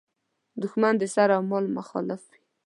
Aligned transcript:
دوښمن 0.61 0.93
د 0.99 1.03
سر 1.13 1.29
او 1.37 1.41
مال 1.49 1.65
مخالف 1.77 2.21
وي. 2.31 2.39